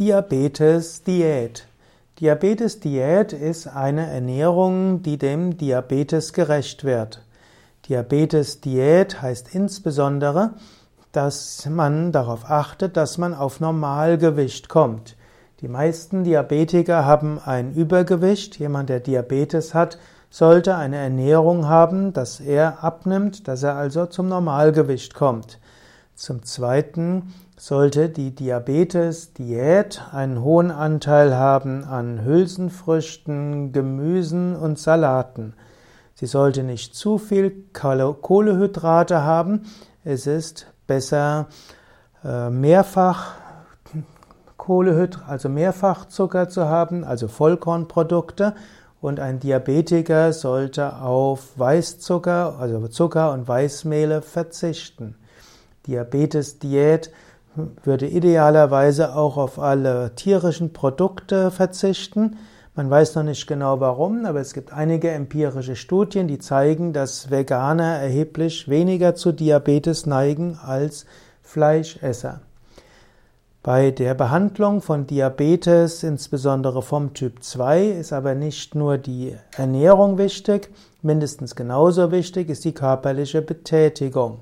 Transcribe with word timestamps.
Diabetes-Diät. 0.00 1.66
Diabetes-Diät 2.20 3.34
ist 3.34 3.66
eine 3.66 4.06
Ernährung, 4.06 5.02
die 5.02 5.18
dem 5.18 5.58
Diabetes 5.58 6.32
gerecht 6.32 6.84
wird. 6.84 7.20
Diabetes-Diät 7.86 9.20
heißt 9.20 9.54
insbesondere, 9.54 10.54
dass 11.12 11.66
man 11.68 12.12
darauf 12.12 12.50
achtet, 12.50 12.96
dass 12.96 13.18
man 13.18 13.34
auf 13.34 13.60
Normalgewicht 13.60 14.70
kommt. 14.70 15.16
Die 15.60 15.68
meisten 15.68 16.24
Diabetiker 16.24 17.04
haben 17.04 17.38
ein 17.38 17.74
Übergewicht. 17.74 18.58
Jemand, 18.58 18.88
der 18.88 19.00
Diabetes 19.00 19.74
hat, 19.74 19.98
sollte 20.30 20.76
eine 20.76 20.96
Ernährung 20.96 21.68
haben, 21.68 22.14
dass 22.14 22.40
er 22.40 22.82
abnimmt, 22.82 23.46
dass 23.48 23.62
er 23.62 23.74
also 23.74 24.06
zum 24.06 24.28
Normalgewicht 24.28 25.12
kommt. 25.12 25.58
Zum 26.20 26.42
Zweiten 26.42 27.32
sollte 27.56 28.10
die 28.10 28.34
Diabetes-Diät 28.34 30.02
einen 30.12 30.42
hohen 30.42 30.70
Anteil 30.70 31.34
haben 31.34 31.82
an 31.84 32.22
Hülsenfrüchten, 32.26 33.72
Gemüsen 33.72 34.54
und 34.54 34.78
Salaten. 34.78 35.54
Sie 36.12 36.26
sollte 36.26 36.62
nicht 36.62 36.94
zu 36.94 37.16
viel 37.16 37.64
Kohlehydrate 37.72 39.22
haben. 39.22 39.62
Es 40.04 40.26
ist 40.26 40.66
besser 40.86 41.46
äh, 42.22 42.50
mehrfach 42.50 43.36
Kohlehydrate, 44.58 45.26
also 45.26 45.48
Mehrfachzucker 45.48 46.50
zu 46.50 46.66
haben, 46.66 47.02
also 47.02 47.28
Vollkornprodukte. 47.28 48.54
Und 49.00 49.20
ein 49.20 49.40
Diabetiker 49.40 50.34
sollte 50.34 51.00
auf 51.00 51.58
Weißzucker, 51.58 52.58
also 52.60 52.86
Zucker 52.88 53.32
und 53.32 53.48
Weißmehle 53.48 54.20
verzichten. 54.20 55.16
Diabetes-Diät 55.86 57.10
würde 57.82 58.06
idealerweise 58.06 59.14
auch 59.14 59.36
auf 59.36 59.58
alle 59.58 60.14
tierischen 60.14 60.72
Produkte 60.72 61.50
verzichten. 61.50 62.38
Man 62.76 62.88
weiß 62.88 63.16
noch 63.16 63.24
nicht 63.24 63.46
genau 63.46 63.80
warum, 63.80 64.24
aber 64.24 64.40
es 64.40 64.54
gibt 64.54 64.72
einige 64.72 65.10
empirische 65.10 65.76
Studien, 65.76 66.28
die 66.28 66.38
zeigen, 66.38 66.92
dass 66.92 67.30
Veganer 67.30 67.98
erheblich 67.98 68.68
weniger 68.68 69.14
zu 69.14 69.32
Diabetes 69.32 70.06
neigen 70.06 70.58
als 70.64 71.06
Fleischesser. 71.42 72.40
Bei 73.62 73.90
der 73.90 74.14
Behandlung 74.14 74.80
von 74.80 75.06
Diabetes, 75.06 76.02
insbesondere 76.02 76.80
vom 76.80 77.12
Typ 77.12 77.42
2, 77.42 77.88
ist 77.88 78.12
aber 78.12 78.34
nicht 78.34 78.74
nur 78.74 78.96
die 78.96 79.36
Ernährung 79.54 80.16
wichtig, 80.16 80.70
mindestens 81.02 81.54
genauso 81.54 82.10
wichtig 82.10 82.48
ist 82.48 82.64
die 82.64 82.72
körperliche 82.72 83.42
Betätigung. 83.42 84.38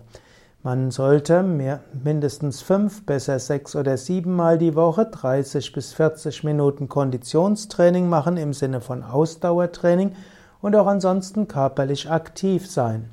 Man 0.64 0.90
sollte 0.90 1.44
mehr, 1.44 1.82
mindestens 2.02 2.62
fünf, 2.62 3.06
besser 3.06 3.38
sechs 3.38 3.76
oder 3.76 3.96
sieben 3.96 4.34
Mal 4.34 4.58
die 4.58 4.74
Woche 4.74 5.06
30 5.06 5.72
bis 5.72 5.92
40 5.92 6.42
Minuten 6.42 6.88
Konditionstraining 6.88 8.08
machen 8.08 8.36
im 8.36 8.52
Sinne 8.52 8.80
von 8.80 9.04
Ausdauertraining 9.04 10.16
und 10.60 10.74
auch 10.74 10.88
ansonsten 10.88 11.46
körperlich 11.46 12.10
aktiv 12.10 12.68
sein. 12.68 13.08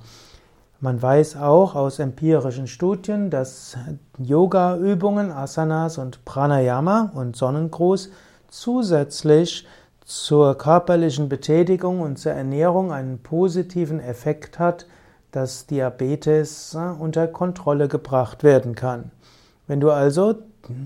Man 0.79 0.99
weiß 0.99 1.37
auch 1.37 1.75
aus 1.75 1.99
empirischen 1.99 2.65
Studien, 2.65 3.29
dass 3.29 3.77
Yoga-Übungen, 4.17 5.31
Asanas 5.31 5.99
und 5.99 6.25
Pranayama 6.25 7.11
und 7.13 7.35
Sonnengruß 7.35 8.09
zusätzlich 8.47 9.67
zur 10.03 10.57
körperlichen 10.57 11.29
Betätigung 11.29 12.01
und 12.01 12.17
zur 12.17 12.31
Ernährung 12.31 12.91
einen 12.91 13.19
positiven 13.19 13.99
Effekt 13.99 14.57
hat 14.57 14.87
dass 15.35 15.65
Diabetes 15.65 16.75
äh, 16.75 16.77
unter 16.77 17.27
Kontrolle 17.27 17.87
gebracht 17.87 18.43
werden 18.43 18.73
kann. 18.73 19.11
Wenn 19.67 19.81
du 19.81 19.91
also 19.91 20.35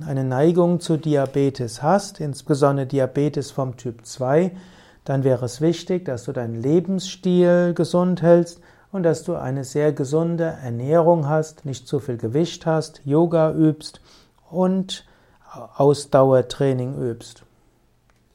eine 0.06 0.24
Neigung 0.24 0.80
zu 0.80 0.98
Diabetes 0.98 1.84
hast, 1.84 2.20
insbesondere 2.20 2.88
Diabetes 2.88 3.52
vom 3.52 3.78
Typ 3.78 4.06
2, 4.06 4.52
dann 5.06 5.24
wäre 5.24 5.46
es 5.46 5.62
wichtig, 5.62 6.06
dass 6.06 6.24
du 6.24 6.32
deinen 6.32 6.56
Lebensstil 6.56 7.74
gesund 7.76 8.22
hältst 8.22 8.60
und 8.92 9.04
dass 9.04 9.24
du 9.24 9.36
eine 9.36 9.64
sehr 9.64 9.94
gesunde 9.94 10.58
Ernährung 10.64 11.30
hast, 11.30 11.66
nicht 11.66 11.88
zu 11.88 12.00
viel 12.00 12.18
Gewicht 12.18 12.66
hast, 12.66 13.02
Yoga 13.06 13.54
übst 13.54 14.02
und 14.50 15.06
Ausdauertraining 15.76 16.96
übst. 17.00 17.44